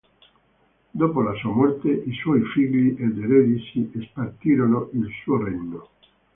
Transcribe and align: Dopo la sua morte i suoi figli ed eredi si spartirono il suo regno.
Dopo 0.89 1.21
la 1.21 1.35
sua 1.35 1.51
morte 1.51 1.87
i 1.91 2.11
suoi 2.13 2.41
figli 2.53 2.95
ed 2.99 3.19
eredi 3.21 3.59
si 3.71 3.91
spartirono 4.09 4.89
il 4.93 5.07
suo 5.21 5.43
regno. 5.43 5.89